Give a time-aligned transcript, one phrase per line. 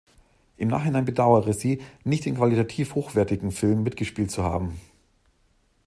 [0.57, 4.81] Im Nachhinein bedauere sie, nicht in qualitativ hochwertigen Filmen mitgespielt zu haben.